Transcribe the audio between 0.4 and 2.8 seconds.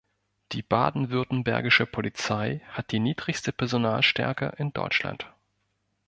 Die baden-württembergische Polizei